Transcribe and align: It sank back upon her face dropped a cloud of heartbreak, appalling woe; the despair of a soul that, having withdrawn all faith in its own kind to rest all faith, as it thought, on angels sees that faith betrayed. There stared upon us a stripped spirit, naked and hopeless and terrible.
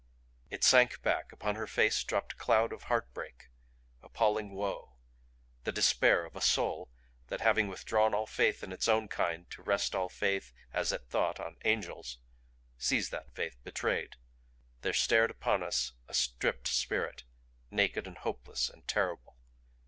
It 0.49 0.63
sank 0.63 1.03
back 1.03 1.31
upon 1.31 1.57
her 1.57 1.67
face 1.67 2.03
dropped 2.03 2.33
a 2.33 2.35
cloud 2.35 2.73
of 2.73 2.85
heartbreak, 2.85 3.49
appalling 4.01 4.55
woe; 4.55 4.95
the 5.63 5.71
despair 5.71 6.25
of 6.25 6.35
a 6.35 6.41
soul 6.41 6.89
that, 7.27 7.41
having 7.41 7.67
withdrawn 7.67 8.11
all 8.15 8.25
faith 8.25 8.63
in 8.63 8.71
its 8.71 8.87
own 8.87 9.07
kind 9.07 9.47
to 9.51 9.61
rest 9.61 9.93
all 9.93 10.09
faith, 10.09 10.53
as 10.73 10.91
it 10.91 11.05
thought, 11.07 11.39
on 11.39 11.57
angels 11.65 12.17
sees 12.79 13.11
that 13.11 13.35
faith 13.35 13.63
betrayed. 13.63 14.15
There 14.81 14.91
stared 14.91 15.29
upon 15.29 15.61
us 15.61 15.91
a 16.07 16.15
stripped 16.15 16.67
spirit, 16.67 17.23
naked 17.69 18.07
and 18.07 18.17
hopeless 18.17 18.71
and 18.71 18.87
terrible. 18.87 19.37